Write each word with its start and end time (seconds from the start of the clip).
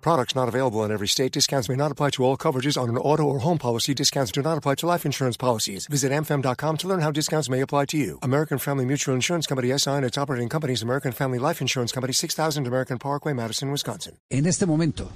Products 0.00 0.34
not 0.34 0.48
available 0.48 0.82
in 0.84 0.90
every 0.90 1.08
state. 1.08 1.32
Discounts 1.32 1.68
may 1.68 1.76
not 1.76 1.92
apply 1.92 2.10
to 2.10 2.24
all 2.24 2.36
coverages 2.36 2.80
on 2.80 2.88
an 2.88 2.96
auto 2.96 3.22
or 3.24 3.40
home 3.40 3.58
policy. 3.58 3.94
Discounts 3.94 4.32
do 4.32 4.42
not 4.42 4.56
apply 4.56 4.76
to 4.76 4.86
life 4.86 5.04
insurance 5.04 5.36
policies. 5.36 5.86
Visit 5.86 6.10
amfam.com 6.10 6.76
to 6.78 6.88
learn 6.88 7.00
how 7.00 7.10
discounts 7.10 7.48
may 7.48 7.60
apply 7.60 7.84
to 7.86 7.96
you. 7.96 8.18
American 8.22 8.58
Family 8.58 8.84
Mutual 8.84 9.14
Insurance 9.14 9.46
Company 9.46 9.76
SI 9.76 9.90
and 9.90 10.04
its 10.04 10.18
operating 10.18 10.48
companies 10.48 10.82
American 10.82 11.12
Family 11.12 11.38
Life 11.38 11.60
Insurance 11.60 11.92
Company 11.92 12.12
6000 12.12 12.66
American 12.66 12.98
Parkway, 12.98 13.34
Madison, 13.34 13.70
Wisconsin. 13.70 14.16
En 14.30 14.46
este 14.46 14.64
momento, 14.66 15.10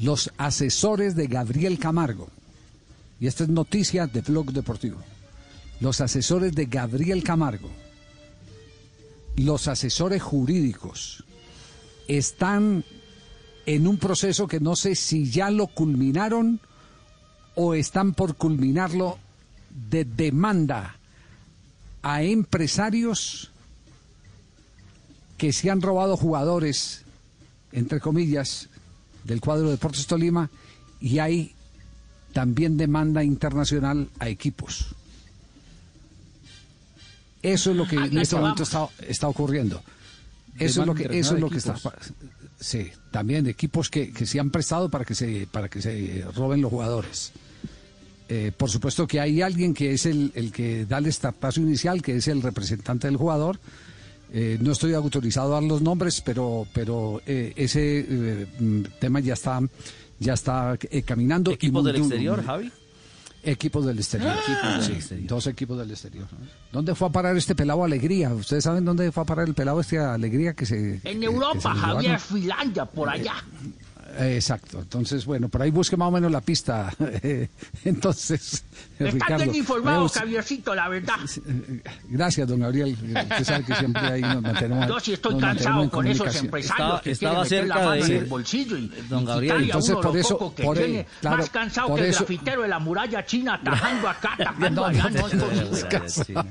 los 0.00 0.30
asesores 0.38 1.14
de 1.14 1.26
Gabriel 1.26 1.78
Camargo, 1.78 2.28
y 3.20 3.26
esta 3.26 3.44
es 3.44 3.50
noticia 3.50 4.06
de 4.06 4.22
Blog 4.22 4.52
Deportivo, 4.52 4.98
los 5.80 6.00
asesores 6.00 6.54
de 6.54 6.64
Gabriel 6.64 7.22
Camargo, 7.22 7.68
los 9.36 9.68
asesores 9.68 10.22
jurídicos, 10.22 11.24
están 12.08 12.84
en 13.66 13.86
un 13.86 13.96
proceso 13.98 14.46
que 14.46 14.60
no 14.60 14.76
sé 14.76 14.94
si 14.94 15.30
ya 15.30 15.50
lo 15.50 15.66
culminaron 15.68 16.60
o 17.54 17.74
están 17.74 18.14
por 18.14 18.36
culminarlo 18.36 19.18
de 19.90 20.04
demanda 20.04 20.96
a 22.02 22.22
empresarios 22.22 23.50
que 25.38 25.52
se 25.52 25.70
han 25.70 25.82
robado 25.82 26.16
jugadores, 26.16 27.02
entre 27.72 28.00
comillas, 28.00 28.68
del 29.24 29.40
cuadro 29.40 29.66
de 29.66 29.72
Deportes 29.72 30.06
Tolima 30.06 30.50
y 31.00 31.18
hay 31.18 31.54
también 32.32 32.76
demanda 32.76 33.22
internacional 33.22 34.08
a 34.18 34.28
equipos. 34.28 34.94
Eso 37.42 37.72
es 37.72 37.76
lo 37.76 37.86
que 37.86 37.96
en 37.96 38.18
este 38.18 38.36
momento 38.36 38.62
está, 38.62 38.88
está 39.06 39.28
ocurriendo. 39.28 39.82
Eso 40.58 40.82
es 40.82 40.86
lo 40.86 40.94
que, 40.94 41.08
eso 41.18 41.34
es 41.34 41.40
lo 41.40 41.50
que 41.50 41.58
está. 41.58 41.76
Sí, 42.62 42.92
también 43.10 43.48
equipos 43.48 43.90
que, 43.90 44.12
que 44.12 44.24
se 44.24 44.38
han 44.38 44.50
prestado 44.50 44.88
para 44.88 45.04
que 45.04 45.16
se, 45.16 45.48
para 45.50 45.68
que 45.68 45.82
se 45.82 46.24
roben 46.34 46.62
los 46.62 46.70
jugadores. 46.70 47.32
Eh, 48.28 48.52
por 48.56 48.70
supuesto 48.70 49.06
que 49.06 49.18
hay 49.18 49.42
alguien 49.42 49.74
que 49.74 49.92
es 49.92 50.06
el, 50.06 50.30
el 50.36 50.52
que 50.52 50.86
da 50.86 50.98
el 50.98 51.12
startazo 51.12 51.60
inicial, 51.60 52.00
que 52.00 52.16
es 52.16 52.28
el 52.28 52.40
representante 52.40 53.08
del 53.08 53.16
jugador. 53.16 53.58
Eh, 54.32 54.58
no 54.60 54.72
estoy 54.72 54.94
autorizado 54.94 55.50
a 55.50 55.60
dar 55.60 55.64
los 55.64 55.82
nombres, 55.82 56.20
pero, 56.20 56.66
pero 56.72 57.20
eh, 57.26 57.52
ese 57.56 58.06
eh, 58.08 58.46
mm, 58.60 58.82
tema 59.00 59.18
ya 59.18 59.34
está, 59.34 59.60
ya 60.20 60.34
está 60.34 60.78
caminando. 61.04 61.50
y 61.50 61.54
¿Equipos 61.54 61.84
del 61.84 61.96
exterior, 61.96 62.44
Javi? 62.44 62.70
Equipos 63.44 63.84
del 63.84 63.98
exterior. 63.98 64.32
Equipos 64.36 64.72
del 64.74 64.82
Sí, 64.84 64.92
exterior. 64.92 65.28
Dos 65.28 65.46
equipos 65.48 65.78
del 65.78 65.90
exterior. 65.90 66.26
¿Dónde 66.70 66.94
fue 66.94 67.08
a 67.08 67.10
parar 67.10 67.36
este 67.36 67.54
pelado 67.54 67.82
Alegría? 67.84 68.32
¿Ustedes 68.32 68.62
saben 68.64 68.84
dónde 68.84 69.10
fue 69.10 69.22
a 69.24 69.26
parar 69.26 69.48
el 69.48 69.54
pelado 69.54 69.80
este 69.80 69.98
Alegría 69.98 70.54
que 70.54 70.64
se... 70.64 71.00
que- 71.02 71.10
En 71.10 71.20
que 71.20 71.26
Europa, 71.26 71.60
se 71.60 71.68
lo 71.68 71.74
Javier? 71.74 72.20
Finlandia, 72.20 72.84
por 72.84 73.08
allá. 73.08 73.34
Eh, 73.64 73.70
Exacto. 74.18 74.80
Entonces, 74.80 75.24
bueno, 75.24 75.48
por 75.48 75.62
ahí 75.62 75.70
busque 75.70 75.96
más 75.96 76.08
o 76.08 76.10
menos 76.10 76.30
la 76.30 76.40
pista. 76.40 76.92
Entonces, 77.84 78.64
Estás 78.98 79.14
Ricardo. 79.14 79.44
bien 79.44 79.54
informado, 79.56 80.06
eh, 80.06 80.10
Javiercito, 80.12 80.74
la 80.74 80.88
verdad. 80.88 81.14
Gracias, 82.08 82.46
don 82.48 82.60
Gabriel. 82.60 82.96
Usted 83.02 83.44
sabe 83.44 83.64
que 83.64 83.74
siempre 83.74 84.02
ahí 84.02 84.20
nos 84.22 84.42
mantenemos. 84.42 84.86
Yo 84.86 85.00
sí 85.00 85.12
estoy 85.14 85.38
cansado 85.40 85.90
con 85.90 86.06
esos 86.06 86.34
empresarios 86.36 87.00
Estaba- 87.00 87.00
que 87.00 87.10
estaba 87.10 87.42
quieren 87.46 87.66
meter 87.66 87.68
la 87.68 87.74
cerca 87.74 87.88
mano 87.88 88.04
de 88.04 88.14
en 88.16 88.22
el 88.22 88.28
bolsillo 88.28 88.76
y, 88.78 88.86
don 89.08 89.22
y 89.22 89.26
Gabriel. 89.26 89.56
a 89.56 89.62
Entonces, 89.64 89.96
por 89.96 90.16
eso- 90.16 90.38
por- 90.38 90.76
tiene 90.76 91.06
claro, 91.20 91.36
más 91.38 91.50
cansado 91.50 91.88
por 91.88 91.98
que 91.98 92.04
el 92.04 92.10
eso- 92.10 92.18
grafitero 92.20 92.62
de 92.62 92.68
la 92.68 92.78
muralla 92.78 93.24
china 93.26 93.60
tajando 93.64 94.08
acá, 94.08 94.30
tajando 94.38 94.84
allá. 94.86 95.10
no, 95.10 95.28
No, 95.28 95.46
no. 95.46 96.44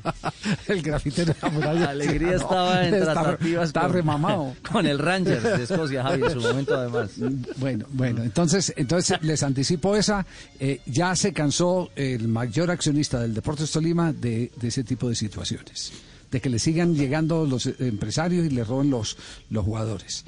El 0.68 0.82
grafitero 0.82 1.34
de 1.34 1.40
la 1.42 1.50
muralla. 1.50 1.90
Alegría 1.92 2.32
No, 2.32 2.36
estaba 2.38 2.86
en 2.88 3.00
tratativas 3.04 3.68
Está 3.68 3.82
con, 3.82 3.94
remamado. 3.94 4.56
con 4.72 4.86
el 4.86 5.00
Rangers 5.00 5.44
de 5.44 5.64
Escocia, 5.64 6.04
Javi, 6.04 6.24
en 6.24 6.32
su 6.32 6.42
momento 6.42 6.76
además. 6.78 7.12
Bueno, 7.58 7.86
bueno, 7.92 8.24
entonces, 8.24 8.74
entonces 8.78 9.22
les 9.22 9.44
anticipo 9.44 9.96
esa. 9.96 10.26
eh, 10.60 10.82
ya 10.86 11.16
se 11.16 11.34
cansó 11.34 11.90
el 11.96 12.28
mayor 12.28 12.72
accionista 12.72 13.20
del 13.20 13.34
Deportes 13.34 13.72
Tolima 13.72 14.14
de, 14.14 14.52
de 14.56 14.68
ese 14.68 14.84
tipo 14.84 15.10
de 15.10 15.16
situaciones, 15.16 15.92
de 16.32 16.40
que 16.42 16.50
le 16.50 16.60
sigan 16.60 16.96
llegando 16.96 17.46
los 17.46 17.66
empresarios 17.80 18.46
y 18.46 18.50
le 18.50 18.64
roben 18.64 18.90
los, 18.90 19.18
los 19.50 19.66
jugadores. 19.66 20.24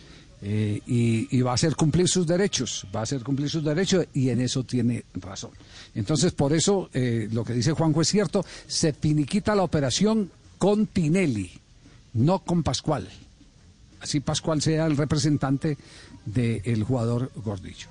Eh, 0.45 0.81
y, 0.85 1.37
y 1.37 1.41
va 1.41 1.51
a 1.51 1.53
hacer 1.53 1.73
cumplir 1.77 2.09
sus 2.09 2.27
derechos, 2.27 2.85
va 2.93 2.99
a 2.99 3.03
hacer 3.03 3.23
cumplir 3.23 3.49
sus 3.49 3.63
derechos 3.63 4.05
y 4.13 4.27
en 4.29 4.41
eso 4.41 4.65
tiene 4.65 5.05
razón. 5.13 5.51
Entonces, 5.95 6.33
por 6.33 6.51
eso 6.51 6.89
eh, 6.93 7.29
lo 7.31 7.45
que 7.45 7.53
dice 7.53 7.71
Juanjo 7.71 8.01
es 8.01 8.09
cierto, 8.09 8.45
se 8.67 8.91
finiquita 8.91 9.55
la 9.55 9.63
operación 9.63 10.29
con 10.57 10.87
Tinelli, 10.87 11.49
no 12.13 12.39
con 12.39 12.61
Pascual 12.61 13.07
así 14.03 14.19
Pascual 14.19 14.61
sea 14.61 14.85
el 14.85 14.97
representante 14.97 15.77
del 16.25 16.83
jugador 16.83 17.31
Gordillo. 17.43 17.87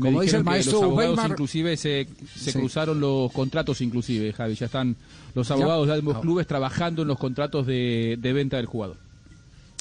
Como 0.00 0.22
dice 0.22 0.36
el 0.38 0.44
maestro 0.44 0.72
los 0.72 0.82
abogados 0.82 1.20
inclusive 1.30 1.76
se, 1.76 2.08
se 2.36 2.50
Sí. 2.50 2.58
cruzaron 2.58 2.98
los 2.98 3.30
contratos 3.30 3.80
inclusive, 3.80 4.32
Javi, 4.32 4.54
ya 4.56 4.66
están 4.66 4.96
los 5.36 5.48
abogados 5.52 5.86
de 5.86 5.94
ambos 5.94 6.16
Ah. 6.16 6.20
clubes 6.20 6.46
trabajando 6.48 7.02
en 7.02 7.08
los 7.08 7.18
contratos 7.18 7.64
de, 7.66 8.18
de 8.20 8.32
venta 8.32 8.56
del 8.56 8.66
jugador. 8.66 8.96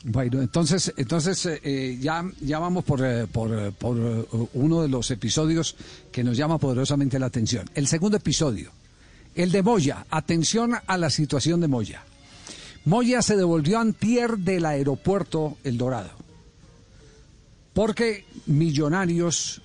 Bueno, 0.06 0.42
entonces, 0.42 0.94
entonces 0.98 1.46
eh, 1.46 1.62
eh, 1.64 1.98
ya, 2.00 2.24
ya 2.42 2.60
vamos 2.60 2.84
por, 2.84 3.04
eh, 3.04 3.26
por, 3.26 3.58
eh, 3.58 3.72
por, 3.72 3.98
eh, 3.98 4.26
uno 4.54 4.82
de 4.84 4.90
los 4.90 5.10
episodios 5.12 5.76
que 6.12 6.24
nos 6.24 6.36
llama 6.38 6.58
poderosamente 6.60 7.18
la 7.18 7.28
atención. 7.28 7.68
El 7.74 7.88
segundo 7.88 8.18
episodio, 8.18 8.70
el 9.34 9.52
de 9.52 9.64
Moya. 9.64 10.06
Atención 10.12 10.74
a 10.86 10.98
la 10.98 11.10
situación 11.10 11.62
de 11.62 11.70
Moya. 11.70 12.04
Moya 12.86 13.22
se 13.22 13.38
devolvió 13.38 13.80
antier 13.80 14.38
del 14.38 14.66
aeropuerto 14.66 15.58
El 15.64 15.78
Dorado. 15.78 16.12
Porque 17.74 18.26
Millonarios 18.46 19.62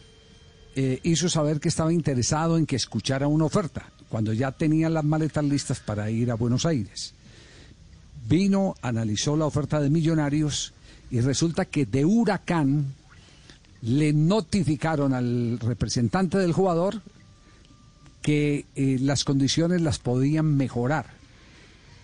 eh, 0.76 1.00
hizo 1.02 1.28
saber 1.28 1.58
que 1.58 1.68
estaba 1.68 1.92
interesado 1.92 2.56
en 2.56 2.64
que 2.64 2.76
escuchara 2.76 3.26
una 3.26 3.46
oferta, 3.46 3.90
cuando 4.08 4.32
ya 4.32 4.52
tenía 4.52 4.88
las 4.88 5.04
maletas 5.04 5.44
listas 5.44 5.80
para 5.80 6.10
ir 6.10 6.30
a 6.30 6.36
Buenos 6.36 6.64
Aires. 6.64 7.14
Vino, 8.28 8.74
analizó 8.82 9.36
la 9.36 9.46
oferta 9.46 9.80
de 9.80 9.90
Millonarios 9.90 10.72
y 11.10 11.20
resulta 11.20 11.64
que 11.64 11.86
de 11.86 12.04
Huracán 12.04 12.94
le 13.82 14.12
notificaron 14.12 15.12
al 15.12 15.58
representante 15.58 16.38
del 16.38 16.52
jugador 16.52 17.02
que 18.22 18.66
eh, 18.76 18.98
las 19.00 19.24
condiciones 19.24 19.80
las 19.80 19.98
podían 19.98 20.56
mejorar 20.56 21.06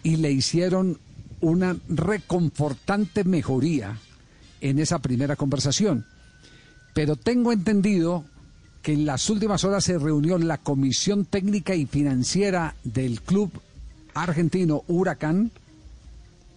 y 0.03 0.17
le 0.17 0.31
hicieron 0.31 0.99
una 1.45 1.77
reconfortante 1.89 3.25
mejoría 3.25 3.99
en 4.61 4.79
esa 4.79 4.99
primera 4.99 5.37
conversación. 5.37 6.07
Pero 6.95 7.17
tengo 7.17 7.53
entendido 7.53 8.25
que 8.83 8.93
en 8.93 9.07
las 9.07 9.29
últimas 9.31 9.65
horas 9.65 9.85
se 9.85 9.99
reunió 9.99 10.39
la 10.39 10.59
Comisión 10.59 11.25
Técnica 11.25 11.75
y 11.75 11.87
Financiera 11.87 12.75
del 12.85 13.21
Club 13.23 13.51
Argentino 14.15 14.85
Huracán, 14.87 15.51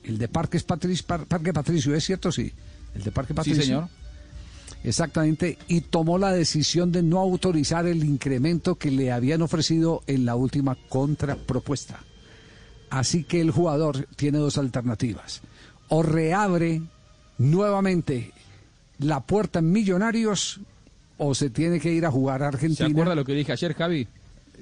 el 0.04 0.18
de 0.18 0.28
Parques 0.28 0.64
Patricio, 0.64 1.06
Parque 1.06 1.54
Patricio, 1.54 1.96
¿es 1.96 2.06
cierto? 2.06 2.32
Sí, 2.32 2.52
el 2.96 3.04
de 3.04 3.12
Parque 3.12 3.34
Patricio. 3.34 3.62
Sí, 3.62 3.68
señor. 3.68 3.90
Exactamente, 4.84 5.58
y 5.68 5.82
tomó 5.82 6.18
la 6.18 6.32
decisión 6.32 6.92
de 6.92 7.02
no 7.02 7.20
autorizar 7.20 7.88
el 7.88 8.04
incremento 8.04 8.76
que 8.76 8.92
le 8.92 9.12
habían 9.12 9.42
ofrecido 9.42 10.04
en 10.08 10.26
la 10.26 10.36
última 10.36 10.78
contrapropuesta. 10.88 12.00
Así 12.90 13.24
que 13.24 13.42
el 13.42 13.52
jugador 13.52 14.08
tiene 14.16 14.38
dos 14.38 14.58
alternativas. 14.58 15.42
O 15.90 16.04
reabre 16.04 16.82
nuevamente 17.38 18.32
la 19.00 19.20
puerta 19.22 19.60
en 19.60 19.72
Millonarios 19.72 20.60
o 21.18 21.36
se 21.36 21.50
tiene 21.50 21.80
que 21.80 21.92
ir 21.92 22.06
a 22.06 22.12
jugar 22.12 22.44
a 22.44 22.50
¿Se 22.52 22.56
Argentina. 22.56 22.90
acuerda 22.90 23.16
lo 23.16 23.26
que 23.26 23.34
dije 23.34 23.52
ayer, 23.52 23.74
Javi? 23.74 24.08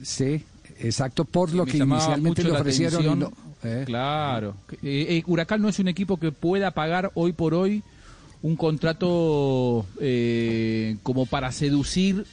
Sí, 0.01 0.43
exacto, 0.79 1.25
por 1.25 1.53
lo 1.53 1.65
Me 1.65 1.71
que 1.71 1.77
inicialmente 1.77 2.43
le 2.43 2.51
ofrecieron. 2.51 3.31
¿eh? 3.63 3.83
Claro. 3.85 4.55
Eh, 4.83 5.05
eh, 5.09 5.23
Huracán 5.25 5.61
no 5.61 5.69
es 5.69 5.79
un 5.79 5.87
equipo 5.87 6.17
que 6.17 6.31
pueda 6.31 6.71
pagar 6.71 7.11
hoy 7.15 7.33
por 7.33 7.53
hoy 7.53 7.83
un 8.41 8.55
contrato 8.55 9.85
como 11.03 11.25
para 11.25 11.51
seducir 11.51 12.25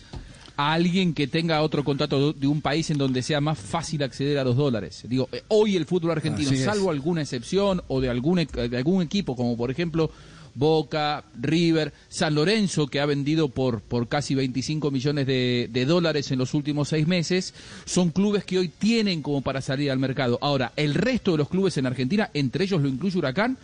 a 0.56 0.72
alguien 0.72 1.14
que 1.14 1.26
tenga 1.26 1.62
otro 1.62 1.84
contrato 1.84 2.32
de 2.32 2.46
un 2.46 2.60
país 2.60 2.90
en 2.90 2.98
donde 2.98 3.22
sea 3.22 3.40
más 3.40 3.58
fácil 3.58 4.02
acceder 4.02 4.38
a 4.38 4.44
los 4.44 4.56
dólares. 4.56 5.02
Digo, 5.08 5.28
eh, 5.32 5.42
hoy 5.48 5.76
el 5.76 5.86
fútbol 5.86 6.12
argentino, 6.12 6.48
Así 6.50 6.58
es. 6.58 6.64
salvo 6.64 6.90
alguna 6.90 7.22
excepción 7.22 7.82
o 7.88 8.00
de 8.00 8.08
algún, 8.08 8.38
e- 8.40 8.46
de 8.46 8.76
algún 8.76 9.02
equipo, 9.02 9.34
como 9.36 9.56
por 9.56 9.70
ejemplo 9.70 10.10
Boca, 10.54 11.24
River, 11.40 11.92
San 12.10 12.34
Lorenzo, 12.34 12.86
que 12.86 13.00
ha 13.00 13.06
vendido 13.06 13.48
por, 13.48 13.80
por 13.80 14.06
casi 14.08 14.34
25 14.34 14.90
millones 14.90 15.26
de, 15.26 15.68
de 15.72 15.86
dólares 15.86 16.30
en 16.30 16.38
los 16.38 16.52
últimos 16.52 16.88
seis 16.88 17.06
meses, 17.06 17.54
son 17.86 18.10
clubes 18.10 18.44
que 18.44 18.58
hoy 18.58 18.68
tienen 18.68 19.22
como 19.22 19.40
para 19.40 19.62
salir 19.62 19.90
al 19.90 19.98
mercado. 19.98 20.38
Ahora, 20.42 20.72
el 20.76 20.92
resto 20.94 21.32
de 21.32 21.38
los 21.38 21.48
clubes 21.48 21.78
en 21.78 21.86
Argentina, 21.86 22.30
entre 22.34 22.64
ellos 22.64 22.82
lo 22.82 22.88
incluye 22.88 23.16
Huracán, 23.18 23.56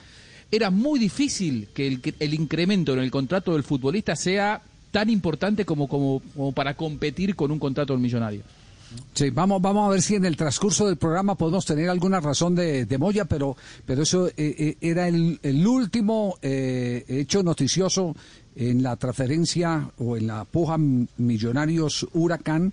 era 0.51 0.71
muy 0.71 0.99
difícil 0.99 1.69
que 1.75 1.87
el, 1.87 2.01
que 2.01 2.15
el 2.21 2.33
incremento 2.33 2.95
en 2.95 3.01
el 3.01 3.11
contrato 3.11 3.53
del 3.53 3.65
futbolista 3.65 4.17
sea 4.17 4.63
tan 4.91 5.11
importante 5.11 5.65
como, 5.65 5.89
como, 5.89 6.23
como 6.35 6.53
para 6.53 6.75
competir 6.75 7.35
con 7.37 7.51
un 7.51 7.59
contrato 7.59 7.93
del 7.93 8.03
millonario. 8.03 8.43
Sí, 9.13 9.31
vamos, 9.31 9.61
vamos 9.61 9.87
a 9.87 9.91
ver 9.91 10.03
si 10.03 10.15
en 10.15 10.25
el 10.25 10.37
transcurso 10.37 10.87
del 10.87 10.97
programa 10.97 11.35
podemos 11.35 11.67
tener 11.67 11.91
alguna 11.91 12.21
razón 12.21 12.55
de, 12.55 12.87
de 12.87 12.99
Moya, 12.99 13.27
pero, 13.27 13.57
pero 13.85 14.03
eso 14.03 14.29
eh, 14.29 14.33
eh, 14.37 14.77
era 14.81 15.09
el, 15.09 15.39
el 15.43 15.67
último 15.67 16.39
eh, 16.41 17.05
hecho 17.07 17.43
noticioso 17.43 18.17
en 18.57 18.83
la 18.83 18.97
transferencia 18.97 19.91
o 19.99 20.17
en 20.17 20.27
la 20.27 20.45
puja 20.45 20.77
Millonarios 20.79 22.07
Huracán 22.13 22.73